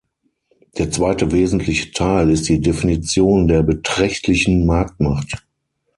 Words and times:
Der 0.79 0.89
zweite 0.89 1.31
wesentliche 1.31 1.91
Teil 1.91 2.31
ist 2.31 2.49
die 2.49 2.59
Definition 2.59 3.47
der 3.47 3.61
beträchtlichen 3.61 4.65
Marktmacht. 4.65 5.45